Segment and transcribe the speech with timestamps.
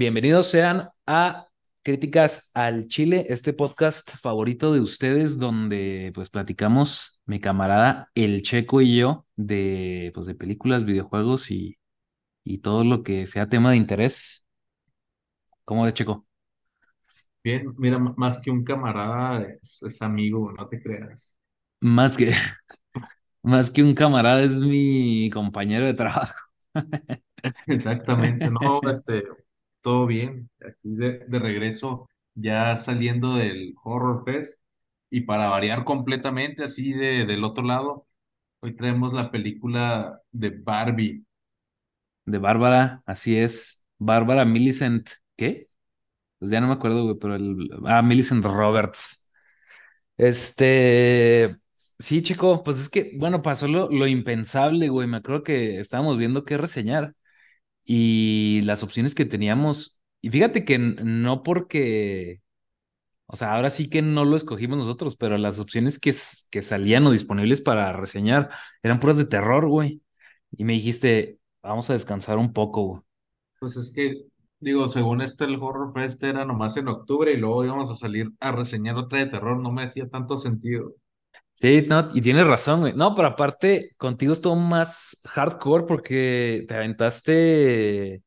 [0.00, 1.48] Bienvenidos sean a
[1.82, 8.80] Críticas al Chile, este podcast favorito de ustedes donde pues platicamos mi camarada El Checo
[8.80, 11.76] y yo de pues de películas, videojuegos y,
[12.44, 14.46] y todo lo que sea tema de interés.
[15.66, 16.26] ¿Cómo ves, Checo?
[17.44, 21.36] Bien, mira, más que un camarada es, es amigo, no te creas.
[21.82, 22.32] Más que
[23.42, 26.32] más que un camarada es mi compañero de trabajo.
[27.66, 29.24] Exactamente, no, este,
[29.82, 34.60] todo bien, aquí de, de regreso, ya saliendo del Horror Fest,
[35.10, 38.06] y para variar completamente así de, del otro lado,
[38.60, 41.24] hoy traemos la película de Barbie.
[42.24, 43.86] De Bárbara, así es.
[43.98, 45.68] Bárbara Millicent, ¿qué?
[46.38, 49.32] Pues ya no me acuerdo, güey, pero el ah, Millicent Roberts.
[50.16, 51.56] Este,
[51.98, 55.08] sí, chico, pues es que, bueno, pasó lo, lo impensable, güey.
[55.08, 57.14] Me acuerdo que estábamos viendo qué reseñar
[57.84, 60.00] y las opciones que teníamos.
[60.20, 62.42] Y fíjate que no porque,
[63.26, 66.14] o sea, ahora sí que no lo escogimos nosotros, pero las opciones que,
[66.50, 68.50] que salían o disponibles para reseñar
[68.82, 70.02] eran puras de terror, güey.
[70.52, 73.02] Y me dijiste, vamos a descansar un poco, güey.
[73.58, 74.24] Pues es que,
[74.58, 78.30] digo, según esto el Horror Fest era nomás en octubre y luego íbamos a salir
[78.40, 80.94] a reseñar otra de terror, no me hacía tanto sentido.
[81.60, 82.94] Sí, no, y tienes razón, güey.
[82.94, 88.22] No, pero aparte, contigo es todo más hardcore porque te aventaste.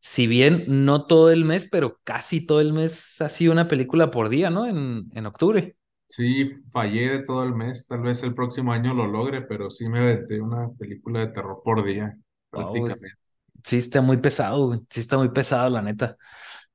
[0.00, 4.10] Si bien no todo el mes, pero casi todo el mes ha sido una película
[4.10, 4.66] por día, ¿no?
[4.68, 5.76] En, en octubre.
[6.08, 7.86] Sí, fallé de todo el mes.
[7.86, 11.62] Tal vez el próximo año lo logre, pero sí me aventé una película de terror
[11.64, 12.18] por día,
[12.52, 13.16] Wow, prácticamente.
[13.64, 14.80] sí está muy pesado, güey.
[14.90, 16.16] Sí está muy pesado, la neta.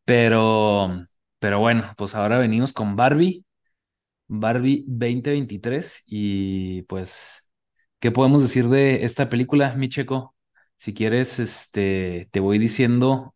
[0.05, 1.07] Pero,
[1.39, 3.44] pero bueno, pues ahora venimos con Barbie,
[4.27, 7.49] Barbie 2023 y pues,
[7.99, 10.35] ¿qué podemos decir de esta película, mi Checo?
[10.77, 13.35] Si quieres, este, te voy diciendo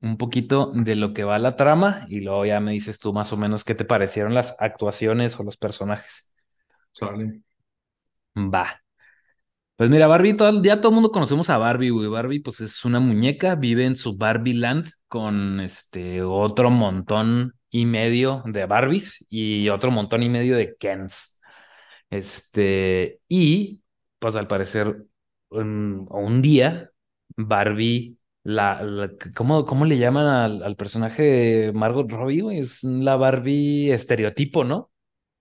[0.00, 3.32] un poquito de lo que va la trama y luego ya me dices tú más
[3.32, 6.32] o menos qué te parecieron las actuaciones o los personajes.
[6.92, 7.42] Sale.
[8.36, 8.80] Va.
[9.76, 12.08] Pues mira, Barbie, todo, ya todo el mundo conocemos a Barbie, güey.
[12.08, 17.86] Barbie, pues es una muñeca, vive en su Barbie Land con este otro montón y
[17.86, 21.40] medio de Barbies y otro montón y medio de Kens.
[22.10, 23.82] Este, y
[24.18, 25.06] pues al parecer,
[25.50, 26.90] un, un día,
[27.36, 32.58] Barbie, la, la- ¿cómo, cómo le llaman al, al personaje de Margot Robbie, güey?
[32.60, 34.90] Es la Barbie estereotipo, ¿no?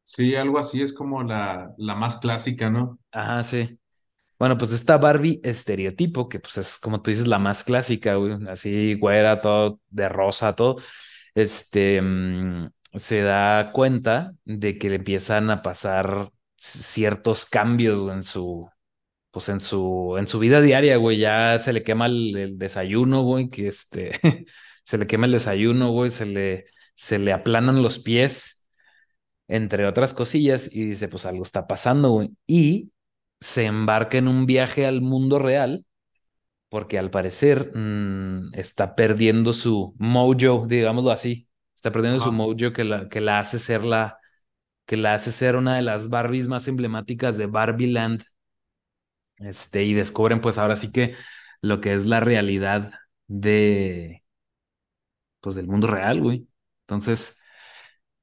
[0.04, 2.98] Sí, algo así es como la, la más clásica, ¿no?
[3.12, 3.80] Ajá, sí.
[4.40, 8.38] Bueno, pues esta Barbie estereotipo, que pues es como tú dices, la más clásica, güey,
[8.50, 10.78] así güera, todo de rosa, todo,
[11.38, 18.70] este, mm, se da cuenta de que le empiezan a pasar ciertos cambios, en su,
[19.32, 23.24] pues en su, en su vida diaria, güey, ya se le quema el, el desayuno,
[23.24, 24.12] güey, que este,
[24.86, 26.66] se le quema el desayuno, güey, se le,
[26.96, 28.58] se le aplanan los pies
[29.48, 32.32] entre otras cosillas, y dice, pues algo está pasando, güey.
[32.48, 32.92] Y
[33.40, 35.86] se embarca en un viaje al mundo real,
[36.70, 41.48] porque al parecer mm, está perdiendo su mojo, digámoslo así.
[41.76, 44.18] Está perdiendo su mojo que la, que la hace ser la,
[44.86, 48.24] que la hace ser una de las Barbies más emblemáticas de Barbie Land.
[49.38, 51.16] Este, y descubren, pues ahora sí que
[51.62, 52.92] lo que es la realidad
[53.28, 54.24] de,
[55.40, 56.48] pues del mundo real, güey.
[56.82, 57.42] Entonces,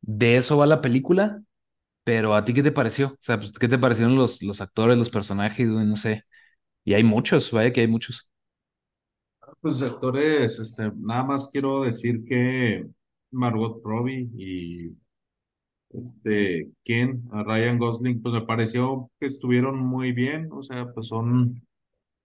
[0.02, 1.42] de eso va la película.
[2.04, 3.08] Pero ¿a ti qué te pareció?
[3.08, 5.86] O sea, pues, ¿qué te parecieron los, los actores, los personajes, güey?
[5.86, 6.24] No sé.
[6.84, 8.30] Y hay muchos, vaya que hay muchos.
[9.64, 12.86] Pues actores, este, nada más quiero decir que
[13.32, 14.96] Margot Robbie y
[15.90, 21.08] este Ken, a Ryan Gosling, pues me pareció que estuvieron muy bien, o sea, pues
[21.08, 21.66] son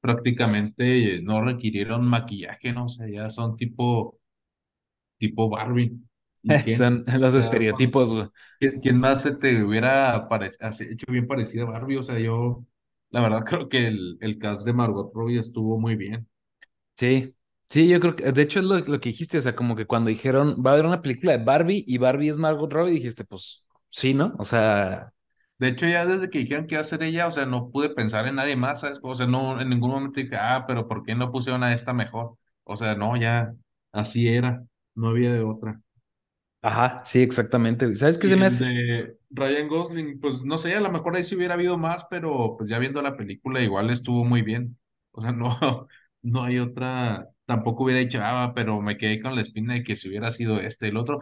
[0.01, 2.85] prácticamente, no requirieron maquillaje, ¿no?
[2.85, 4.19] O sea, ya son tipo,
[5.17, 5.93] tipo Barbie.
[6.67, 8.27] Son los O sea, con- estereotipos, güey.
[8.59, 10.27] ¿quién, quién más se te hubiera
[10.91, 11.97] hecho bien parecida a Barbie?
[11.97, 12.65] O sea, yo,
[13.11, 16.27] la verdad, creo que el, el cast de Margot Robbie estuvo muy bien.
[16.95, 17.33] Sí,
[17.69, 19.85] sí, yo creo que, de hecho es lo, lo que dijiste, o sea, como que
[19.85, 23.23] cuando dijeron, va a haber una película de Barbie y Barbie es Margot Robbie, dijiste,
[23.25, 24.35] pues sí, ¿no?
[24.39, 25.13] O sea,
[25.59, 27.89] De hecho, ya desde que dijeron que iba a ser ella, o sea, no pude
[27.89, 28.99] pensar en nadie más, ¿sabes?
[29.03, 31.93] O sea, no, en ningún momento dije, ah, pero ¿por qué no pusieron a esta
[31.93, 32.37] mejor?
[32.63, 33.53] O sea, no, ya,
[33.91, 34.63] así era,
[34.95, 35.81] no había de otra.
[36.61, 37.93] ajá, sí, exactamente.
[37.95, 38.65] ¿Sabes qué se me hace?
[38.69, 42.55] de Ryan Gosling, pues no sé, a lo mejor ahí sí hubiera habido más, pero
[42.57, 44.77] pues ya viendo la película igual estuvo muy bien.
[45.11, 45.87] O sea, no,
[46.21, 49.97] no hay otra, tampoco hubiera dicho, ah, pero me quedé con la espina de que
[49.97, 51.21] si hubiera sido este, el otro.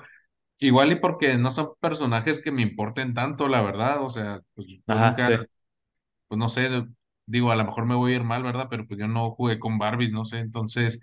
[0.59, 4.03] Igual y porque no son personajes que me importen tanto, la verdad.
[4.03, 5.47] O sea, pues Ajá, nunca, sí.
[6.27, 6.69] pues no sé,
[7.25, 8.68] digo, a lo mejor me voy a ir mal, ¿verdad?
[8.69, 11.00] Pero pues yo no jugué con Barbies, no sé, entonces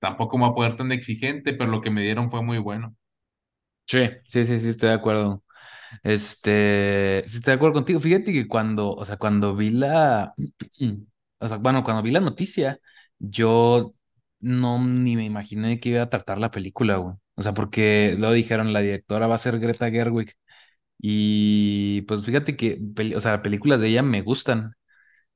[0.00, 2.96] tampoco me voy a poder tan exigente, pero lo que me dieron fue muy bueno.
[3.86, 5.44] Sí, sí, sí, sí, estoy de acuerdo.
[6.04, 8.00] Este, sí, estoy de acuerdo contigo.
[8.00, 10.34] Fíjate que cuando, o sea, cuando vi la,
[11.40, 12.78] o sea, bueno, cuando vi la noticia,
[13.18, 13.94] yo
[14.42, 17.16] no ni me imaginé que iba a tratar la película, güey.
[17.36, 20.32] O sea, porque lo dijeron, la directora va a ser Greta Gerwig.
[20.98, 22.80] Y pues fíjate que,
[23.16, 24.74] o sea, películas de ella me gustan,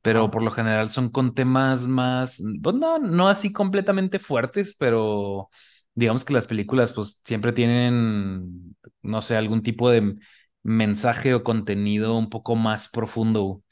[0.03, 5.51] pero por lo general son con temas más, pues no, no así completamente fuertes, pero
[5.95, 10.17] digamos que las películas pues siempre tienen, no sé, algún tipo de
[10.63, 13.63] mensaje o contenido un poco más profundo.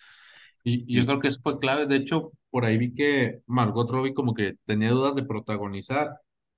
[0.65, 1.87] Y, y yo creo que eso fue clave.
[1.87, 6.11] De hecho, por ahí vi que Margot Robbie como que tenía dudas de protagonizar,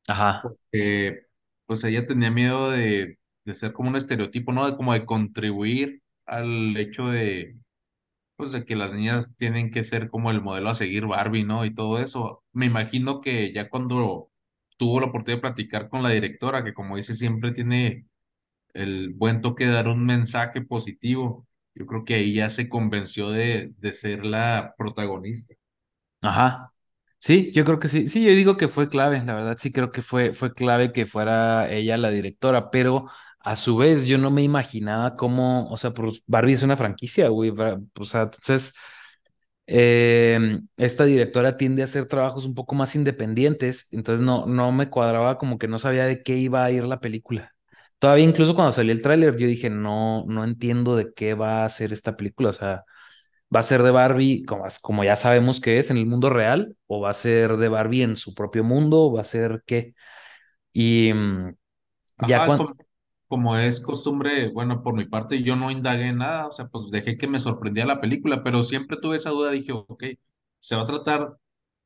[0.09, 1.23] ajá, porque
[1.67, 4.67] pues ella tenía miedo de, de ser como un estereotipo, ¿no?
[4.71, 7.57] De como de contribuir al hecho de,
[8.37, 11.65] pues de que las niñas tienen que ser como el modelo a seguir Barbie, ¿no?
[11.65, 12.45] Y todo eso.
[12.53, 14.31] Me imagino que ya cuando
[14.79, 18.07] tuvo la oportunidad de platicar con la directora, que como dice, siempre tiene
[18.75, 21.47] el buen toque de dar un mensaje positivo.
[21.77, 25.55] Yo creo que ahí ya se convenció de, de ser la protagonista.
[26.21, 26.73] ajá.
[27.19, 28.09] Sí, yo creo que sí.
[28.09, 31.07] Sí, yo digo que fue clave, la verdad sí creo que fue, fue clave que
[31.07, 33.07] fuera ella la directora, pero
[33.41, 37.29] a su vez yo no me imaginaba cómo, o sea, pues Barbie es una franquicia,
[37.29, 37.51] güey,
[37.99, 38.75] o sea, entonces
[39.69, 44.91] eh, esta directora tiende a hacer trabajos un poco más independientes, entonces no, no me
[44.91, 47.56] cuadraba como que no sabía de qué iba a ir la película.
[47.99, 51.69] Todavía incluso cuando salió el tráiler yo dije, no, no entiendo de qué va a
[51.71, 52.85] ser esta película, o sea
[53.55, 56.77] va a ser de Barbie, como, como ya sabemos que es en el mundo real,
[56.89, 59.95] o va a ser de Barbie en su propio mundo, o va a ser qué.
[60.73, 61.55] Y mm,
[62.27, 62.75] ya Ajá, cuando, como,
[63.29, 66.91] como es costumbre, bueno, por mi parte yo no indagué en nada, o sea, pues
[66.91, 70.05] dejé que me sorprendía la película, pero siempre tuve esa duda, dije, ok,
[70.59, 71.37] se va a tratar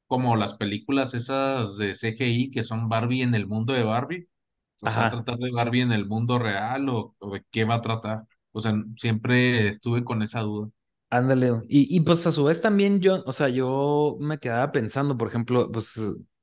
[0.08, 4.28] como las películas esas de CGI que son Barbie en el mundo de Barbie,
[4.80, 7.44] o se va a ajá, tratar de Barbie en el mundo real o, o de
[7.50, 10.70] qué va a tratar, o sea, siempre estuve con esa duda.
[11.10, 11.50] ándale.
[11.68, 15.28] Y, y pues a su vez también yo, o sea, yo me quedaba pensando, por
[15.28, 15.98] ejemplo, pues,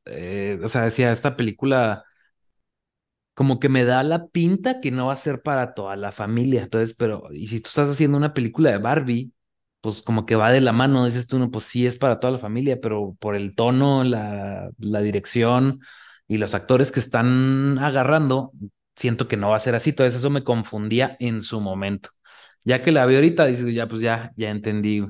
[0.05, 2.03] eh, o sea, decía, esta película
[3.33, 6.63] como que me da la pinta que no va a ser para toda la familia.
[6.63, 9.31] Entonces, pero, y si tú estás haciendo una película de Barbie,
[9.81, 12.33] pues como que va de la mano, dices tú, no, pues sí es para toda
[12.33, 15.81] la familia, pero por el tono, la, la dirección
[16.27, 18.51] y los actores que están agarrando,
[18.95, 19.91] siento que no va a ser así.
[19.91, 22.09] Entonces, eso me confundía en su momento.
[22.63, 25.05] Ya que la vi ahorita, dices, ya, pues ya, ya entendí.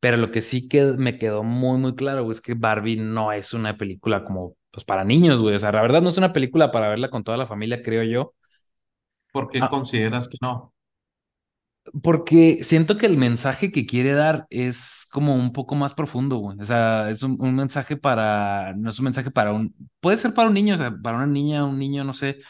[0.00, 3.32] Pero lo que sí que me quedó muy, muy claro, güey, es que Barbie no
[3.32, 5.54] es una película como, pues para niños, güey.
[5.54, 8.02] O sea, la verdad no es una película para verla con toda la familia, creo
[8.04, 8.34] yo.
[9.30, 10.72] ¿Por qué Ah, consideras que no?
[12.02, 16.58] Porque siento que el mensaje que quiere dar es como un poco más profundo, güey.
[16.60, 20.34] O sea, es un, un mensaje para, no es un mensaje para un, puede ser
[20.34, 22.40] para un niño, o sea, para una niña, un niño, no sé.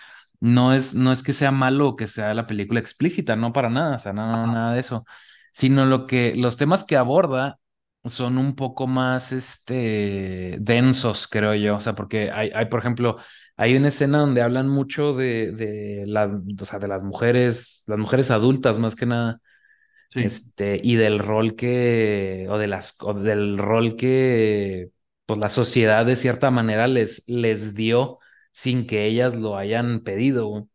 [0.41, 3.71] No es, no es que sea malo o que sea la película explícita, no para
[3.71, 5.05] nada, o sea, no, nada de eso,
[5.53, 7.61] sino lo que, los temas que aborda
[8.05, 13.17] son un poco más, este, densos, creo yo, o sea, porque hay, hay, por ejemplo,
[13.57, 17.99] hay una escena donde hablan mucho de, de las, o sea, de las mujeres, las
[17.99, 19.41] mujeres adultas más que nada,
[20.11, 20.21] sí.
[20.21, 24.91] este, y del rol que, o de las, o del rol que,
[25.27, 28.19] pues la sociedad de cierta manera les, les dio
[28.53, 30.69] sin que ellas lo hayan pedido.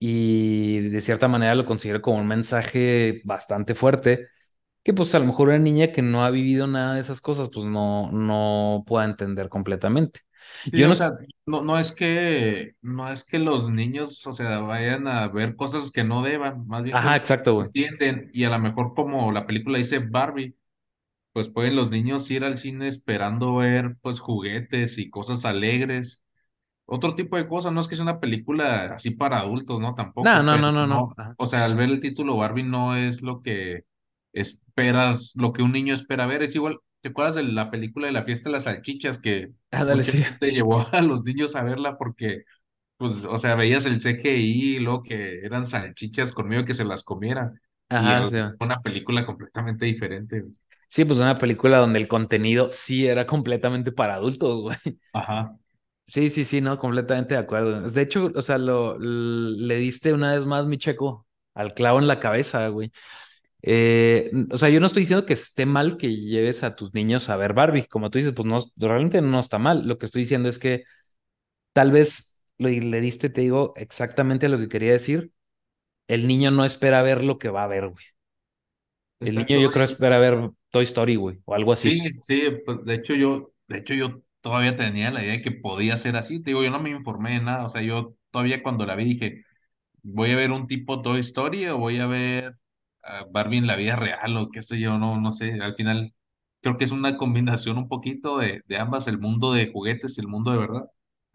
[0.00, 4.28] Y de cierta manera lo considero como un mensaje bastante fuerte,
[4.88, 7.50] que pues a lo mejor una niña que no ha vivido nada de esas cosas,
[7.52, 10.20] pues no, no pueda entender completamente.
[10.40, 11.12] Sí, Yo no, o sea,
[11.44, 15.90] no, no es que, no es que los niños, o sea, vayan a ver cosas
[15.90, 17.66] que no deban, más bien ajá, pues exacto, güey.
[17.66, 20.56] entienden y a lo mejor como la película dice Barbie,
[21.34, 26.24] pues pueden los niños ir al cine esperando ver pues juguetes y cosas alegres,
[26.86, 29.94] otro tipo de cosas, no es que sea una película así para adultos, ¿no?
[29.94, 30.86] Tampoco, no, no, no, no.
[30.86, 33.84] no, o sea, al ver el título Barbie no es lo que
[34.78, 38.12] esperas, lo que un niño espera ver, es igual, ¿te acuerdas de la película de
[38.12, 40.24] la fiesta de las salchichas que Ah, dale, mucha sí.
[40.24, 42.44] gente llevó a los niños a verla porque,
[42.98, 46.84] pues, o sea, veías el CGI y luego que eran salchichas con miedo que se
[46.84, 47.60] las comieran
[47.98, 48.38] y Ajá, era sí.
[48.60, 50.44] una película completamente diferente.
[50.88, 54.76] Sí, pues una película donde el contenido sí era completamente para adultos, güey.
[55.12, 55.58] Ajá.
[56.06, 57.82] Sí, sí, sí, no, completamente de acuerdo.
[57.82, 62.06] De hecho, o sea, lo, le diste una vez más, mi checo, al clavo en
[62.08, 62.90] la cabeza, güey.
[63.62, 67.28] Eh, o sea, yo no estoy diciendo que esté mal que lleves a tus niños
[67.28, 69.86] a ver Barbie, como tú dices, pues no, realmente no está mal.
[69.88, 70.84] Lo que estoy diciendo es que
[71.72, 75.32] tal vez lo, le diste, te digo, exactamente lo que quería decir.
[76.08, 78.04] El niño no espera ver lo que va a ver, güey.
[79.22, 82.00] El niño yo creo espera ver Toy Story, güey, o algo Sí, así.
[82.22, 85.96] sí, pues de hecho yo, de hecho yo todavía tenía la idea de que podía
[85.96, 86.42] ser así.
[86.42, 89.04] Te digo, yo no me informé de nada, o sea, yo todavía cuando la vi
[89.04, 89.44] dije,
[90.02, 92.56] voy a ver un tipo Toy Story o voy a ver
[93.08, 96.14] a Barbie en la vida real o qué sé yo, no, no sé, al final
[96.60, 100.20] creo que es una combinación un poquito de, de ambas, el mundo de juguetes y
[100.20, 100.84] el mundo de verdad.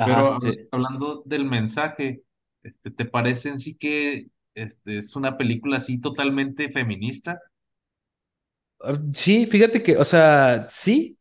[0.04, 0.70] Pero Ajá, hab- sí.
[0.72, 2.24] hablando del mensaje,
[2.64, 7.40] este, ¿te parece en sí que este, es una película así totalmente feminista?
[8.80, 11.18] Ah, Sí, fíjate que, o sea, sí,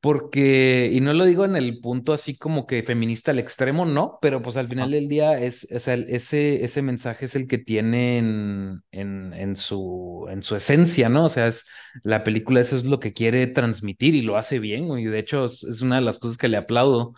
[0.00, 4.18] porque, y no lo digo en el punto así como que feminista al extremo, no,
[4.22, 4.92] pero pues al final Ajá.
[4.92, 9.56] del día es, o sea, ese, ese mensaje es el que tiene en, en, en
[9.56, 11.24] su, en su esencia, ¿no?
[11.26, 11.66] O sea, es,
[12.04, 15.04] la película eso es lo que quiere transmitir y lo hace bien, güey.
[15.04, 17.14] De hecho, es, es una de las cosas que le aplaudo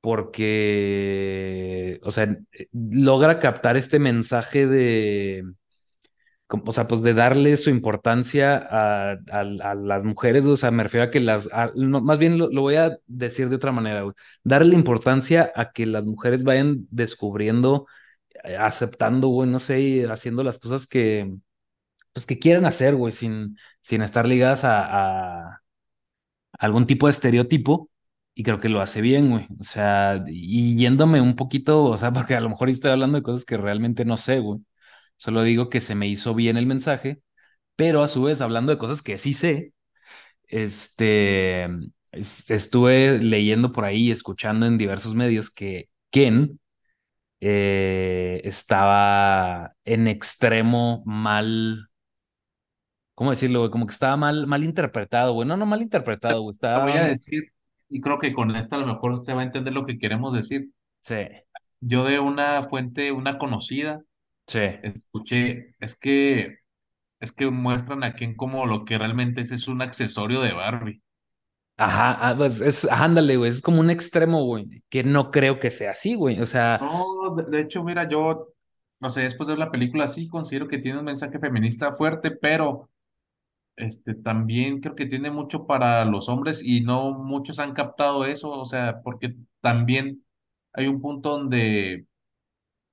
[0.00, 2.36] porque, o sea,
[2.72, 5.44] logra captar este mensaje de
[6.50, 10.82] o sea, pues de darle su importancia a, a- a las mujeres, o sea, me
[10.82, 14.02] refiero a que las, a- más bien lo, lo voy a decir de otra manera,
[14.02, 14.14] güey.
[14.44, 17.86] Darle importancia a que las mujeres vayan descubriendo,
[18.44, 21.34] eh, aceptando, güey, no sé, y haciendo las cosas que,
[22.12, 25.62] pues que quieran hacer, güey, sin, sin estar ligadas a
[26.58, 27.90] algún tipo de estereotipo.
[28.34, 29.46] Y creo que lo hace bien, güey.
[29.60, 33.22] O sea, y yéndome un poquito, o sea, porque a lo mejor estoy hablando de
[33.24, 34.60] cosas que realmente no sé, güey.
[35.18, 37.22] Solo digo que se me hizo bien el mensaje
[37.76, 39.74] pero a su vez, hablando de cosas que sí sé,
[40.48, 41.64] este,
[42.12, 46.60] es- estuve leyendo por ahí, escuchando en diversos medios que Ken
[47.40, 51.88] eh, estaba en extremo mal,
[53.14, 53.70] ¿cómo decirlo, güey?
[53.70, 55.48] Como que estaba mal, mal interpretado, güey.
[55.48, 56.52] No, no mal interpretado, güey.
[56.72, 57.52] Te voy Estaba, a decir,
[57.90, 60.32] y creo que con esta a lo mejor se va a entender lo que queremos
[60.32, 60.70] decir.
[61.02, 61.16] sí,
[61.80, 64.02] Yo de una fuente, una conocida,
[64.48, 64.60] sí.
[64.82, 66.58] escuché, es que,
[67.20, 71.02] es que muestran a Ken como lo que realmente es, es un accesorio de Barbie.
[71.76, 75.70] Ajá, ah, pues es, ándale, güey, es como un extremo, güey, que no creo que
[75.70, 76.40] sea así, güey.
[76.40, 78.48] O sea, No, de, de hecho, mira, yo,
[79.00, 82.32] no sé, después de ver la película sí considero que tiene un mensaje feminista fuerte,
[82.32, 82.90] pero
[83.76, 88.50] este también creo que tiene mucho para los hombres y no muchos han captado eso,
[88.50, 90.24] o sea, porque también
[90.72, 92.06] hay un punto donde,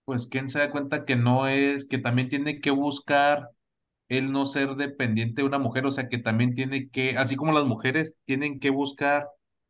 [0.06, 3.50] pues, Ken se da cuenta que no es, que también tiene que buscar
[4.10, 7.54] el no ser dependiente de una mujer, o sea que también tiene que, así como
[7.54, 9.28] las mujeres tienen que buscar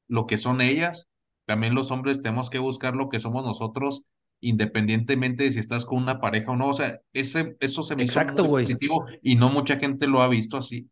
[0.07, 1.07] lo que son ellas,
[1.45, 4.05] también los hombres tenemos que buscar lo que somos nosotros,
[4.41, 8.03] independientemente de si estás con una pareja o no, o sea, ese, eso se me
[8.05, 8.67] hizo exacto, muy güey.
[8.67, 10.89] positivo y no mucha gente lo ha visto así.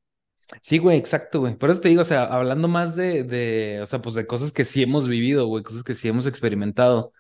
[0.62, 1.56] Sí, güey, exacto, güey.
[1.58, 4.52] Por eso te digo, o sea, hablando más de, de, o sea, pues de cosas
[4.52, 7.14] que sí hemos vivido, güey, cosas que sí hemos experimentado.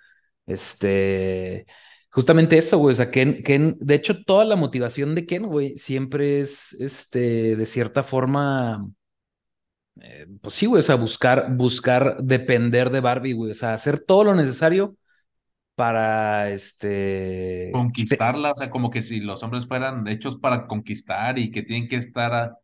[0.45, 1.65] Este,
[2.13, 5.77] justamente eso, güey, o sea, Ken, Ken, de hecho, toda la motivación de Ken, güey,
[5.77, 8.87] siempre es, este, de cierta forma,
[10.01, 14.03] eh, pues sí, güey, o sea, buscar, buscar depender de Barbie, güey, o sea, hacer
[14.05, 14.97] todo lo necesario
[15.75, 21.39] para, este, te- Conquistarla, o sea, como que si los hombres fueran hechos para conquistar
[21.39, 22.55] y que tienen que estar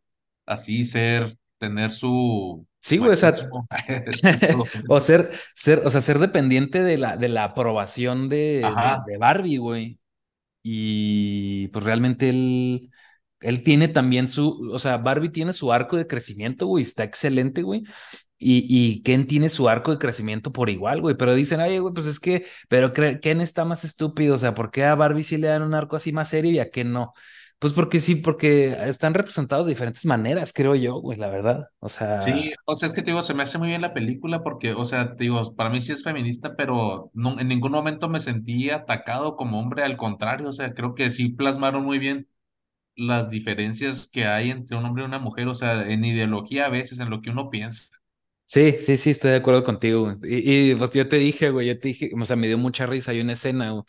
[0.46, 3.32] así, ser, tener su sí, güey, o sea,
[4.88, 9.04] o ser, ser, o sea, ser dependiente de la, de la aprobación de, de, Ajá,
[9.06, 9.98] de Barbie, güey.
[10.62, 12.90] Y pues realmente él,
[13.40, 17.62] él tiene también su, o sea, Barbie tiene su arco de crecimiento, güey, está excelente,
[17.62, 17.84] güey.
[18.42, 21.14] Y, y Ken tiene su arco de crecimiento por igual, güey.
[21.14, 24.34] Pero dicen, ay, güey, pues es que, pero Ken está más estúpido.
[24.34, 26.58] O sea, ¿por qué a Barbie sí le dan un arco así más serio y
[26.58, 27.12] a Ken no?
[27.60, 31.68] Pues porque sí, porque están representados de diferentes maneras, creo yo, güey, la verdad.
[31.80, 33.94] O sea, Sí, o sea, es que te digo, se me hace muy bien la
[33.94, 37.72] película porque, o sea, te digo, para mí sí es feminista, pero no, en ningún
[37.72, 41.98] momento me sentí atacado como hombre, al contrario, o sea, creo que sí plasmaron muy
[41.98, 42.28] bien
[42.96, 46.70] las diferencias que hay entre un hombre y una mujer, o sea, en ideología a
[46.70, 47.88] veces, en lo que uno piensa.
[48.44, 50.02] sí, sí, sí, estoy de acuerdo contigo.
[50.04, 50.16] güey.
[50.24, 52.86] Y, y, pues yo te dije, güey, yo te dije, o sea, me dio mucha
[52.86, 53.12] risa.
[53.12, 53.84] Hay una escena güey,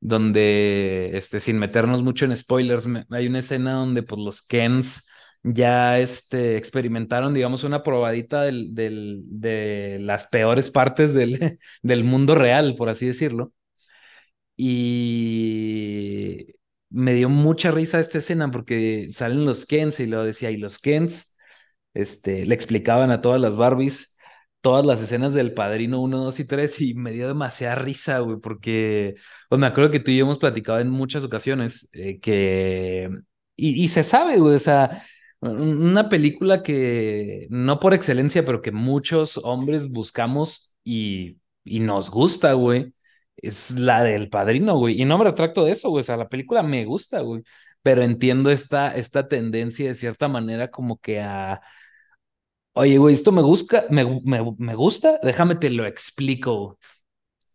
[0.00, 5.08] donde, este, sin meternos mucho en spoilers, hay una escena donde, pues, los Kens
[5.42, 12.34] ya, este, experimentaron, digamos, una probadita del, del, de las peores partes del, del mundo
[12.34, 13.52] real, por así decirlo.
[14.56, 16.46] Y
[16.90, 20.78] me dio mucha risa esta escena porque salen los Kens y lo decía, y los
[20.78, 21.36] Kens,
[21.94, 24.15] este, le explicaban a todas las Barbies
[24.66, 28.38] todas las escenas del Padrino uno 2 y 3 y me dio demasiada risa, güey,
[28.40, 29.14] porque
[29.48, 33.08] pues me acuerdo que tú y yo hemos platicado en muchas ocasiones eh, que,
[33.56, 35.02] y, y se sabe, güey, o sea,
[35.40, 42.10] un- una película que no por excelencia, pero que muchos hombres buscamos y, y nos
[42.10, 42.92] gusta, güey
[43.36, 45.00] es la del Padrino, güey.
[45.00, 46.00] Y no me retracto de eso, güey.
[46.00, 47.42] O sea, la película me gusta, güey.
[47.82, 51.60] Pero entiendo esta, esta tendencia de cierta manera como que a,
[52.78, 56.78] Oye, güey, esto me gusta, me, me, me gusta, déjame te lo explico.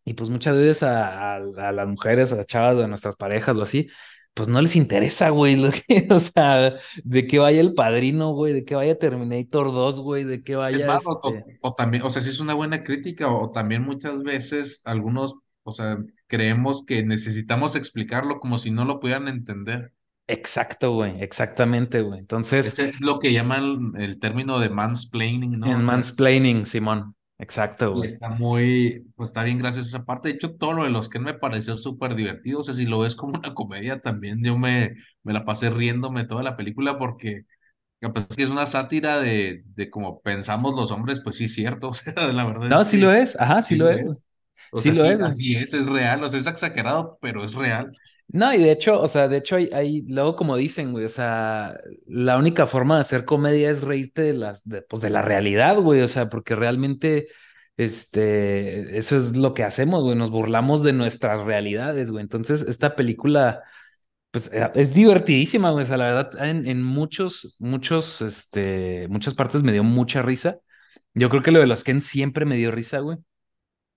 [0.06, 3.58] Y pues muchas veces a, a, a, las mujeres, a las chavas de nuestras parejas
[3.58, 3.90] o así,
[4.34, 6.74] pues no les interesa, güey, lo que, o sea,
[7.04, 10.80] de que vaya el padrino, güey, de que vaya Terminator 2, güey, de que vaya
[10.80, 11.62] más, o, o- este.
[11.62, 15.72] o también, o sea, sí es una buena crítica, o, también muchas veces algunos, o
[15.72, 15.98] sea,
[16.28, 19.94] creemos que necesitamos explicarlo como si no lo pudieran entender.
[20.32, 22.20] Exacto, güey, exactamente, güey.
[22.20, 25.76] Entonces, Ese es lo que llaman el término de mansplaining, ¿no?
[25.76, 28.08] O en sea, mansplaining, Simón, exacto, güey.
[28.08, 30.30] está muy, pues está bien gracias a esa parte.
[30.30, 32.60] De hecho, todo lo de los que me pareció súper divertido.
[32.60, 36.26] O sea, si lo ves como una comedia también, yo me, me la pasé riéndome
[36.26, 37.46] toda la película porque
[38.36, 41.90] que es una sátira de, de cómo pensamos los hombres, pues sí cierto.
[41.92, 44.18] O sea, la verdad No, es sí lo es, ajá, sí sí lo es, es.
[44.70, 46.24] O Sí sea, lo sí, es, así es, es real.
[46.24, 47.92] O sea, es exagerado, pero es real.
[48.28, 51.10] No, y de hecho, o sea, de hecho hay, hay, luego como dicen, güey, o
[51.10, 51.78] sea,
[52.08, 55.78] la única forma de hacer comedia es reírte de las, de, pues de la realidad,
[55.80, 57.28] güey, o sea, porque realmente,
[57.76, 62.22] este, eso es lo que hacemos, güey, nos burlamos de nuestras realidades, güey.
[62.24, 63.64] Entonces, esta película,
[64.32, 69.36] pues, eh, es divertidísima, güey, o sea, la verdad, en, en muchos, muchos, este, muchas
[69.36, 70.58] partes me dio mucha risa.
[71.16, 73.18] Yo creo que lo de los Ken siempre me dio risa, güey.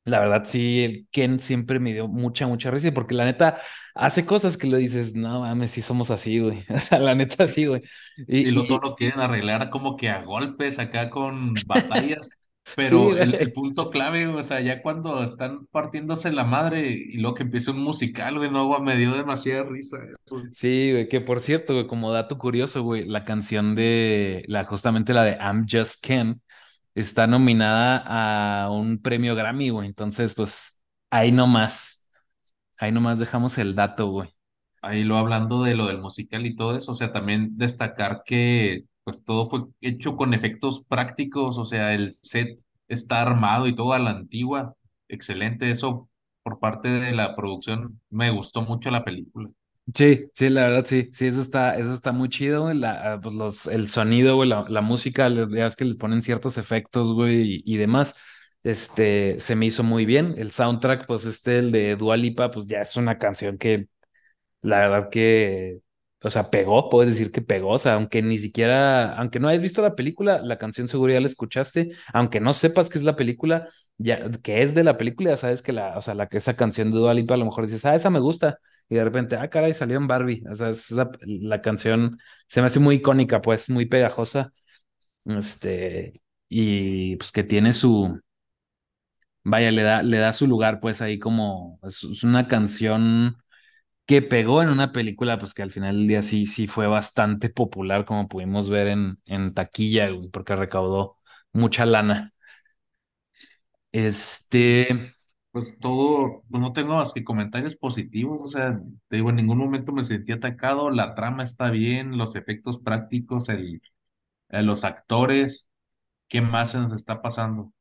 [0.07, 3.59] La verdad, sí, el Ken siempre me dio mucha, mucha risa, porque la neta
[3.95, 6.63] hace cosas que lo dices, no mames, sí somos así, güey.
[6.69, 7.81] O sea, la neta sí, güey.
[8.29, 12.29] Y Y, todo y lo quieren arreglar como que a golpes acá con batallas.
[12.29, 17.37] sí, Pero el, punto clave, o sea, ya cuando están partiéndose la madre y luego
[17.37, 20.43] que empieza un musical, güey, no, güey, me dio demasiada risa eso.
[20.53, 25.15] Sí, güey, que por cierto, güey, como dato curioso, güey, la canción de, la, justamente
[25.15, 26.43] la de I'm Just Ken,
[26.95, 29.89] está nominada a un premio Grammy, güey.
[29.89, 32.09] Entonces, pues, ahí nomás,
[32.79, 34.31] ahí nomás dejamos el dato, güey.
[34.83, 38.85] Ahí lo hablando de lo del musical y todo eso, o sea, también destacar que
[39.03, 43.93] pues todo fue hecho con efectos prácticos, o sea, el set está armado y todo
[43.95, 44.75] a la antigua.
[45.09, 46.09] Excelente eso
[46.43, 48.01] por parte de la producción.
[48.11, 49.51] Me gustó mucho la película.
[49.95, 53.35] Sí, sí, la verdad, sí, sí, eso está, eso está muy chido, la, ah, pues
[53.35, 57.13] los, el sonido, güey, la, la música, le- ya es que le ponen ciertos efectos,
[57.13, 58.15] güey, y, demás,
[58.63, 62.67] este, se me hizo muy bien, el soundtrack, pues este, el de Dua Lipa, pues
[62.67, 63.89] ya es una canción que,
[64.63, 65.81] la verdad que,
[66.23, 69.63] o sea, pegó, puedes decir que pegó, o sea, aunque ni siquiera, aunque no hayas
[69.63, 73.17] visto la película, la canción seguro ya la escuchaste, aunque no sepas qué es la
[73.17, 73.69] película,
[73.99, 76.57] ya, que es de la película, ya sabes que la, o sea, la que esa
[76.57, 79.37] canción de Dua Lipa, a lo mejor dices, ah, esa me gusta, y de repente,
[79.37, 82.19] ah, caray, salió en Barbie, o sea, esa, la canción
[82.49, 84.53] se me hace muy icónica, pues, muy pegajosa,
[85.27, 88.21] este, y pues que tiene su,
[89.45, 93.37] vaya, le da, le da su lugar, pues, ahí como, es, es una canción
[94.07, 97.51] que pegó en una película, pues que al final del día sí, sí fue bastante
[97.51, 101.19] popular, como pudimos ver en, en taquilla, porque recaudó
[101.53, 102.35] mucha lana.
[103.93, 105.15] Este,
[105.55, 109.59] Pues todo, pues no tengo más que comentarios positivos, o sea, te digo, en ningún
[109.59, 113.81] momento me sentí atacado, la trama está bien, los efectos prácticos, el,
[114.51, 115.71] eh, los actores,
[116.29, 117.73] ¿qué más se nos está pasando?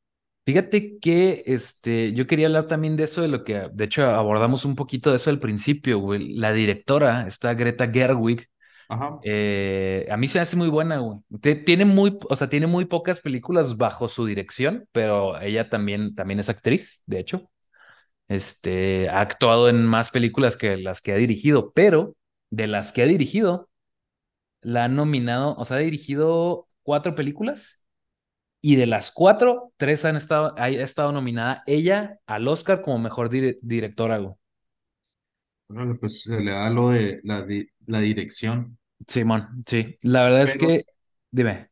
[0.46, 4.64] fíjate que este, yo quería hablar también de eso, de lo que, de hecho, abordamos
[4.64, 6.34] un poquito de eso al principio, güey.
[6.34, 8.46] La directora, esta Greta Gerwig,
[8.88, 11.20] Ajá, eh, a mí se me hace muy buena, güey.
[11.64, 16.40] Tiene muy, o sea, tiene muy pocas películas bajo su dirección, pero ella también, también
[16.40, 17.50] es actriz, de hecho.
[18.28, 22.16] Este, ha actuado en más películas que las que ha dirigido, pero
[22.50, 23.70] de las que ha dirigido,
[24.62, 27.82] la han nominado, o sea, ha dirigido cuatro películas
[28.62, 33.30] y de las cuatro, tres han estado, ha estado nominada ella al Oscar como mejor
[33.30, 34.18] dire- directora,
[35.68, 39.98] órale, pues se le da lo de la, di- la dirección, Simón, sí.
[40.02, 40.84] La verdad es que,
[41.30, 41.70] dime.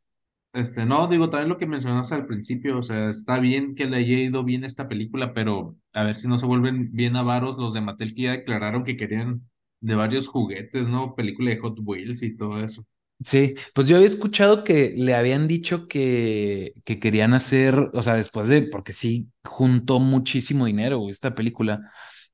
[0.55, 3.97] Este, no, digo, también lo que mencionaste al principio, o sea, está bien que le
[3.99, 7.73] haya ido bien esta película, pero a ver si no se vuelven bien avaros los
[7.73, 9.49] de Mattel que ya declararon que querían
[9.81, 11.15] de varios juguetes, ¿no?
[11.15, 12.85] Película de Hot Wheels y todo eso.
[13.25, 18.17] Sí, pues yo había escuchado que le habían dicho que, que querían hacer, o sea,
[18.17, 21.81] después de, porque sí juntó muchísimo dinero esta película.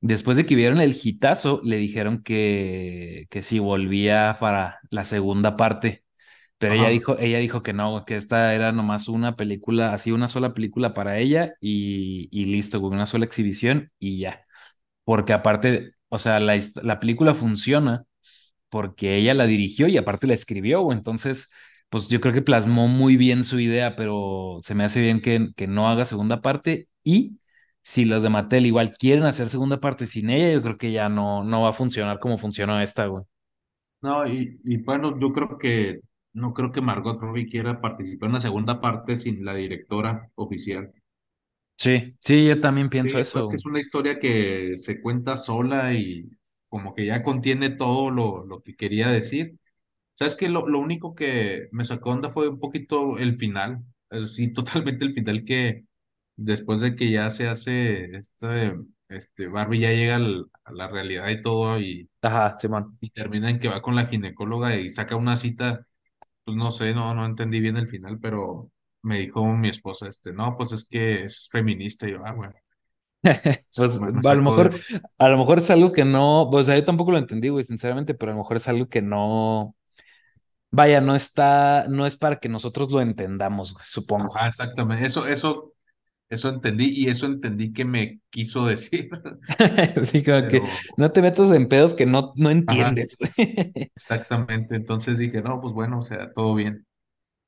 [0.00, 5.56] Después de que vieron el hitazo, le dijeron que, que si volvía para la segunda
[5.58, 6.04] parte.
[6.58, 10.28] Pero ella dijo, ella dijo que no, que esta era nomás una película, así una
[10.28, 14.44] sola película para ella y, y listo, güey, una sola exhibición y ya.
[15.04, 18.04] Porque aparte, o sea, la, la película funciona
[18.68, 20.92] porque ella la dirigió y aparte la escribió.
[20.92, 21.50] Entonces,
[21.88, 25.48] pues yo creo que plasmó muy bien su idea, pero se me hace bien que,
[25.56, 27.38] que no haga segunda parte y
[27.82, 31.08] si los de Mattel igual quieren hacer segunda parte sin ella, yo creo que ya
[31.08, 33.24] no, no va a funcionar como funcionó esta, güey.
[34.00, 36.00] No, y, y bueno, yo creo que
[36.38, 40.92] no creo que Margot Robbie quiera participar en la segunda parte sin la directora oficial.
[41.76, 43.48] Sí, sí, yo también pienso Sí, pues eso.
[43.48, 46.28] que es una historia que se cuenta sola y
[46.68, 49.56] como que ya contiene todo lo, lo que quería decir.
[50.14, 50.48] ¿Sabes qué?
[50.50, 53.84] Lo, lo único que me sacó onda fue un poquito el final.
[54.26, 55.86] Sí, totalmente el final que
[56.36, 58.74] después de que ya se hace este,
[59.08, 62.98] este Barbie ya llega al- a la realidad y todo y, Ajá, Simón.
[63.00, 65.86] y termina en que va con la ginecóloga y saca una cita,
[66.48, 68.70] pues no sé, no, no entendí bien el final, pero
[69.02, 72.54] me dijo mi esposa, este, no, pues es que es feminista y yo, ah, bueno,
[73.76, 75.02] Pues me, me a lo mejor, de...
[75.18, 77.64] a lo mejor es algo que no, pues, o sea, yo tampoco lo entendí, güey,
[77.64, 79.76] sinceramente, pero a lo mejor es algo que no,
[80.70, 84.34] vaya, no está, no es para que nosotros lo entendamos, güey, supongo.
[84.46, 85.74] Exactamente, eso, eso,
[86.28, 89.08] eso entendí y eso entendí que me quiso decir,
[89.96, 90.62] Así como que
[90.96, 93.16] no te metas en pedos que no, no entiendes,
[93.96, 96.84] exactamente, entonces dije, no, pues bueno, o sea, todo bien.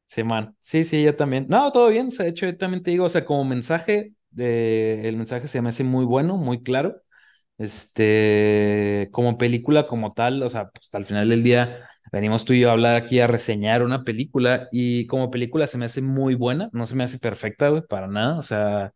[0.06, 0.56] Sí, man.
[0.58, 1.46] Sí, sí, yo también.
[1.48, 2.08] No, todo bien.
[2.08, 5.46] O sea, de hecho, yo también te digo, o sea, como mensaje, de, el mensaje
[5.46, 7.00] se me hace muy bueno, muy claro.
[7.58, 12.60] Este, como película como tal, o sea, pues al final del día venimos tú y
[12.60, 16.34] yo a hablar aquí a reseñar una película y como película se me hace muy
[16.34, 18.38] buena, no se me hace perfecta, güey, para nada.
[18.38, 18.92] O sea,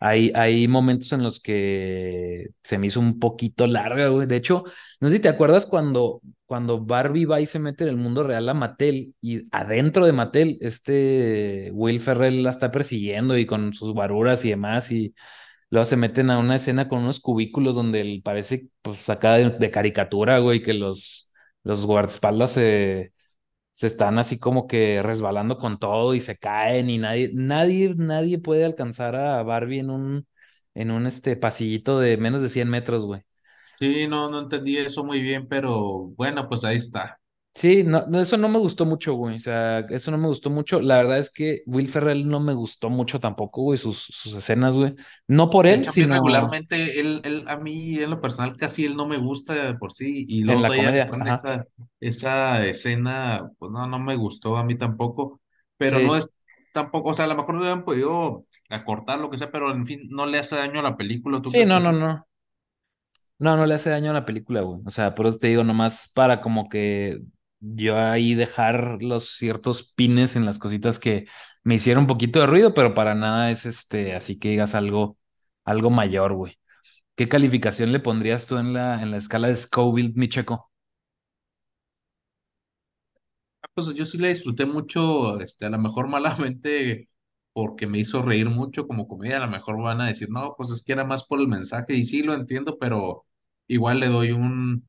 [0.00, 4.26] hay, hay momentos en los que se me hizo un poquito larga, güey.
[4.26, 4.64] De hecho,
[5.00, 8.22] no sé si te acuerdas cuando, cuando Barbie va y se mete en el mundo
[8.22, 13.72] real a Mattel y adentro de Mattel, este Will Ferrell la está persiguiendo y con
[13.74, 15.14] sus baruras y demás y
[15.70, 19.50] luego se meten a una escena con unos cubículos donde él parece pues sacada de,
[19.50, 21.31] de caricatura, güey, que los,
[21.64, 23.12] los guardaespaldas se
[23.72, 28.38] se están así como que resbalando con todo y se caen y nadie, nadie, nadie
[28.38, 30.26] puede alcanzar a Barbie en un,
[30.74, 33.22] en un este pasillito de menos de 100 metros, güey.
[33.74, 37.20] Sí, no, no entendí eso muy bien, pero bueno, pues ahí está.
[37.54, 39.36] Sí, no, no, eso no me gustó mucho, güey.
[39.36, 40.80] O sea, eso no me gustó mucho.
[40.80, 44.74] La verdad es que Will Ferrell no me gustó mucho tampoco, güey, sus, sus escenas,
[44.74, 44.94] güey.
[45.28, 48.96] No por él, hecho, sino regularmente, él, él, a mí en lo personal casi él
[48.96, 51.34] no me gusta por sí, y en luego la todavía que comedia.
[51.34, 51.64] esa,
[52.00, 55.40] esa escena, pues no, no me gustó a mí tampoco,
[55.76, 56.26] pero no es
[56.72, 59.84] tampoco, o sea, a lo mejor le han podido acortar lo que sea, pero en
[59.84, 62.26] fin, no le hace daño a la película, ¿tú sí, no, no, no.
[63.38, 64.80] No, no le hace daño a la película, güey.
[64.86, 67.20] O sea, por eso te digo, nomás para como que
[67.62, 71.26] yo ahí dejar los ciertos pines en las cositas que
[71.64, 75.18] me hicieron un poquito de ruido, pero para nada es este, así que digas algo,
[75.64, 76.58] algo mayor, güey.
[77.16, 80.70] ¿Qué calificación le pondrías tú en la, en la escala de Scoville, mi checo?
[83.62, 87.08] Ah, Pues yo sí la disfruté mucho, este, a lo mejor malamente
[87.52, 90.70] porque me hizo reír mucho como comedia, a lo mejor van a decir, no, pues
[90.70, 93.26] es que era más por el mensaje, y sí lo entiendo, pero
[93.66, 94.88] igual le doy un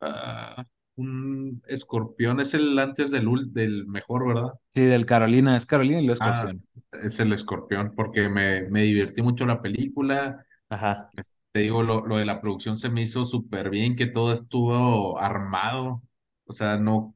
[0.00, 4.52] Ah, un escorpión es el antes del, del mejor, ¿verdad?
[4.68, 6.64] Sí, del Carolina, es Carolina y luego Ah, Escorpión.
[6.92, 10.44] es el escorpión, porque me, me divertí mucho la película.
[10.70, 11.12] Ajá.
[11.52, 15.18] Te digo, lo, lo de la producción se me hizo súper bien, que todo estuvo
[15.18, 16.02] armado.
[16.44, 17.14] O sea, no,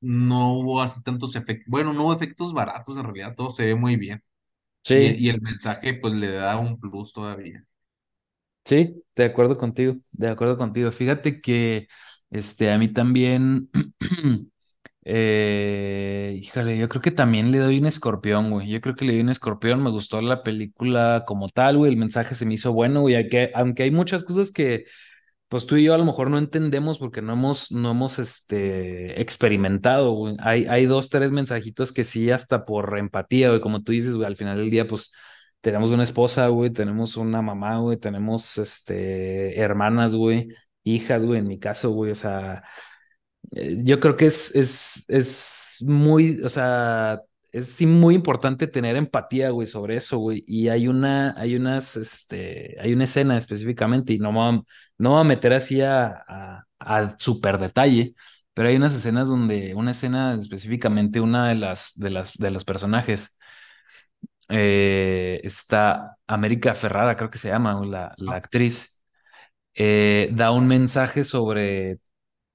[0.00, 1.66] no hubo así tantos efectos.
[1.68, 4.22] Bueno, no hubo efectos baratos, en realidad todo se ve muy bien.
[4.92, 7.66] Y, Sí, y el mensaje, pues le da un plus todavía.
[8.64, 10.90] sí, de acuerdo contigo, de acuerdo contigo.
[10.92, 11.88] Fíjate que
[12.36, 13.70] este, a mí también
[15.08, 18.68] Eh, yo creo que también le doy un escorpión, güey.
[18.68, 19.80] Yo creo que le doy un escorpión.
[19.82, 21.92] Me gustó la película como tal, güey.
[21.92, 23.14] El mensaje se me hizo bueno, güey.
[23.14, 24.84] Aunque, aunque hay muchas cosas que,
[25.48, 29.20] pues tú y yo a lo mejor no entendemos porque no hemos, no hemos, este,
[29.20, 30.36] experimentado, güey.
[30.40, 33.60] Hay, hay dos, tres mensajitos que sí, hasta por empatía, güey.
[33.60, 35.12] Como tú dices, güey, al final del día, pues
[35.60, 36.70] tenemos una esposa, güey.
[36.70, 37.96] Tenemos una mamá, güey.
[37.96, 40.48] Tenemos, este, hermanas, güey.
[40.86, 42.12] Hijas, güey, en mi caso, güey.
[42.12, 42.64] O sea
[43.54, 47.20] eh, Yo creo que es, es, es muy, o sea,
[47.52, 50.42] es sí muy importante tener empatía, güey, sobre eso, güey.
[50.46, 54.52] Y hay una, hay unas, este, hay una escena específicamente, y no me voy a,
[54.52, 54.62] no
[54.98, 58.14] me voy a meter así a, a, a súper detalle,
[58.54, 62.64] pero hay unas escenas donde, una escena específicamente, una de las, de las, de los
[62.64, 63.38] personajes,
[64.48, 68.95] eh, está América Ferrara, creo que se llama, la, la Ah, actriz,
[69.76, 71.98] eh, da un mensaje sobre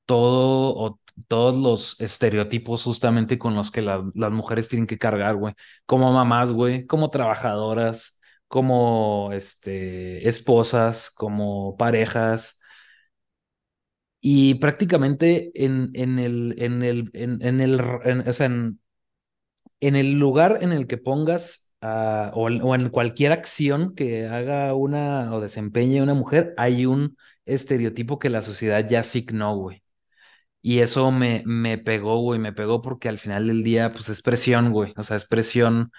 [0.06, 5.36] todo o todos los estereotipos justamente con los que la- las mujeres tienen que cargar,
[5.38, 5.54] güey.
[5.86, 12.60] Como mamás, güey, como trabajadoras, como este, esposas, como parejas.
[14.20, 18.80] Y prácticamente en, en el, en el, en, en el, o sea, en,
[19.80, 25.34] en el lugar en el que pongas ah, o, en- cualquier acción que haga una
[25.34, 29.84] o desempeñe una mujer, hay un estereotipo que la sociedad ya asignó, güey.
[30.62, 34.22] Y eso me, me pegó, güey, me pegó porque al final del día, pues es
[34.22, 34.94] presión, güey.
[34.98, 35.92] O sea, es presión,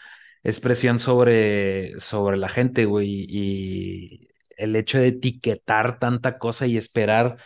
[0.42, 3.26] es presión sobre, sobre la gente, güey.
[3.28, 7.36] Y el hecho de etiquetar tanta cosa y esperar,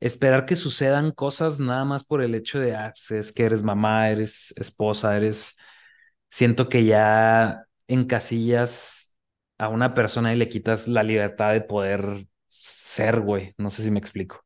[0.00, 3.62] esperar que sucedan cosas nada más por el hecho de, ah, pues es que eres
[3.62, 5.56] mamá, eres esposa, eres...
[6.30, 9.16] Siento que ya encasillas
[9.58, 13.54] a una persona y le quitas la libertad de poder ser, güey.
[13.58, 14.44] No sé si me explico.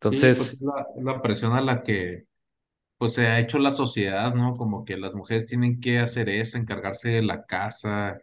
[0.00, 2.26] Sí, pues es Entonces, la, la presión a la que
[2.98, 4.52] pues se ha hecho la sociedad, ¿no?
[4.54, 8.18] Como que las mujeres tienen que hacer eso, encargarse de la casa,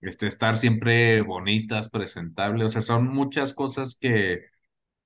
[0.00, 4.46] este, estar siempre bonitas, presentables, o sea, son muchas cosas que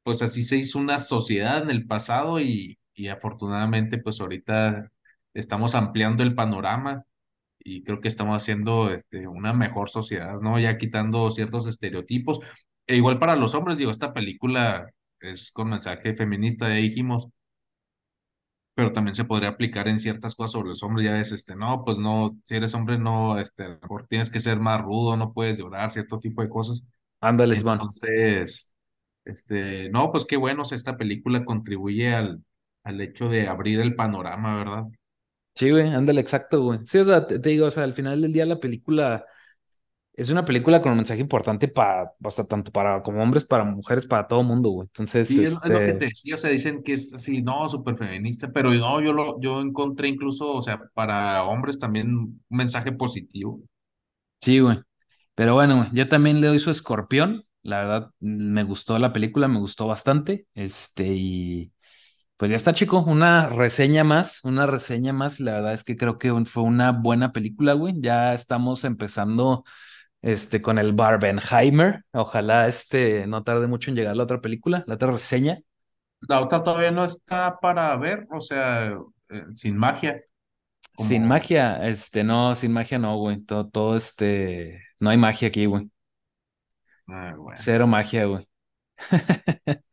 [0.04, 4.92] pues así se hizo una sociedad en el pasado y, y afortunadamente pues ahorita
[5.34, 7.04] estamos ampliando el panorama
[7.66, 10.58] y creo que estamos haciendo este, una mejor sociedad, ¿no?
[10.60, 12.40] Ya quitando ciertos estereotipos.
[12.86, 14.88] E igual para los hombres, digo, esta película
[15.20, 17.28] es con mensaje feminista, ya dijimos,
[18.74, 21.82] pero también se podría aplicar en ciertas cosas sobre los hombres, ya es, este, no,
[21.84, 25.58] pues no, si eres hombre, no, este, mejor tienes que ser más rudo, no puedes
[25.58, 26.84] llorar, cierto tipo de cosas.
[27.20, 27.80] ándale, Iván.
[27.80, 28.76] Entonces,
[29.24, 32.44] este, no, pues qué bueno, o sea, esta película contribuye al,
[32.84, 34.84] al hecho de abrir el panorama, ¿verdad?
[35.56, 36.80] Sí, güey, ándale, exacto, güey.
[36.86, 39.24] Sí, o sea, te, te digo, o sea, al final del día la película
[40.14, 43.64] es una película con un mensaje importante para, o sea, tanto para como hombres, para
[43.64, 44.86] mujeres, para todo mundo, güey.
[44.88, 47.42] Entonces, Sí, es, es lo que este, te decía, o sea, dicen que es así,
[47.42, 52.08] no, súper feminista, pero no, yo lo, yo encontré incluso, o sea, para hombres también
[52.16, 53.60] un mensaje positivo.
[54.40, 54.78] sí, güey.
[55.34, 57.44] Pero bueno, güey, yo también le doy su escorpión.
[57.62, 60.48] La verdad, me gustó la película, me gustó bastante.
[60.54, 61.72] Este, y
[62.36, 65.40] pues ya está, chico, una reseña más, una reseña más.
[65.40, 67.94] La verdad es que creo que fue una buena película, güey.
[67.98, 69.64] Ya estamos empezando,
[70.22, 72.04] este, con el Barbenheimer.
[72.12, 75.60] Ojalá, este, no tarde mucho en llegar la otra película, la otra reseña.
[76.28, 80.22] La otra todavía no está para ver, o sea, eh, sin magia,
[80.98, 83.40] Sin magia, este, no, sin magia no, güey.
[83.42, 85.90] Todo, todo, este, no hay magia aquí, güey.
[87.08, 87.60] ah, bueno.
[87.60, 88.46] Cero magia, güey.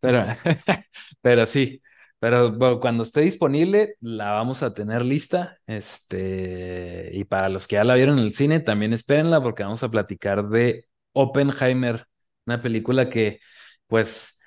[0.00, 0.24] Pero,
[1.22, 1.82] pero sí,
[2.18, 5.58] pero cuando esté disponible la vamos a tener lista.
[5.66, 9.82] Este, y para los que ya la vieron en el cine, también espérenla porque vamos
[9.82, 12.06] a platicar de Oppenheimer,
[12.46, 13.40] una película que,
[13.86, 14.40] pues,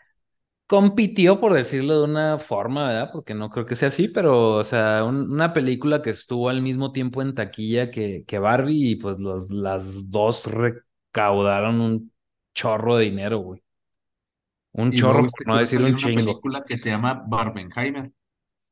[0.68, 3.10] compitió, por decirlo de una forma, ¿verdad?
[3.14, 6.62] Porque no creo que sea así, pero, o sea, un- una película que estuvo al
[6.62, 12.14] mismo tiempo en taquilla que, que Barbie y pues los, las dos recaudaron un
[12.56, 13.64] chorro de dinero, güey.
[14.86, 16.14] Un Y chorro, por no que va a decir un salir una chingo.
[16.14, 18.12] película que se llama Barbenheimer.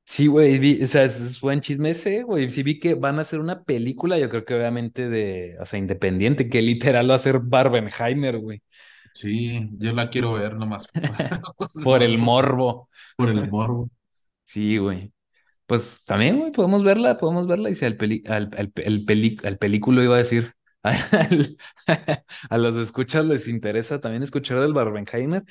[0.06, 2.50] Sí, güey, vi- o sea, es buen chisme ese, güey.
[2.50, 5.80] Sí vi que van a hacer una película, yo creo que obviamente de, o sea,
[5.80, 8.62] independiente, que literal va a ser Barbenheimer, güey,
[9.14, 10.88] Sí, yo la quiero ver nomás,
[11.84, 12.90] por el morbo.
[13.16, 13.90] por el morbo.
[14.44, 15.14] Sí, güey.
[15.68, 19.38] Pues también, güey, podemos verla, podemos verla y si al peli, al, al, el peli,
[19.46, 21.58] al película iba a decir, al-
[22.50, 25.44] a los escuchas les interesa también escuchar del Barbenheimer,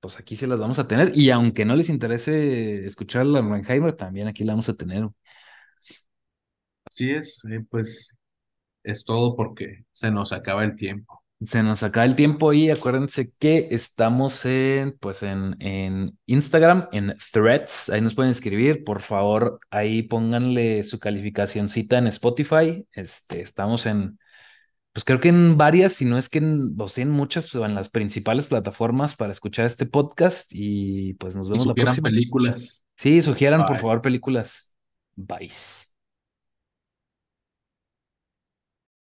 [0.00, 1.10] pues aquí se las vamos a tener.
[1.14, 5.08] Y aunque no les interese escuchar el Barbenheimer, también aquí la vamos a tener.
[6.84, 8.14] Así es, eh, pues
[8.82, 11.22] es todo porque se nos acaba el tiempo.
[11.40, 17.14] Se nos acaba el tiempo y acuérdense que estamos en, pues en, en Instagram, en
[17.32, 23.86] Threads, ahí nos pueden escribir, por favor, ahí pónganle su calificacioncita en Spotify, este, estamos
[23.86, 24.18] en,
[24.98, 27.64] pues creo que en varias, si no es que en, o sí en muchas, pues
[27.64, 31.76] en las principales plataformas para escuchar este podcast y pues nos Y vemos la supieran
[31.76, 32.10] próxima.
[32.10, 32.86] películas.
[32.96, 34.76] Sí, sugieran por favor películas.
[35.16, 35.50] Bye.